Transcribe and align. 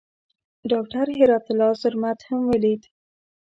ډاکټر 0.71 1.07
هرات 1.17 1.45
الله 1.51 1.71
زرمت 1.81 2.19
هم 2.27 2.41
ولید. 2.51 2.81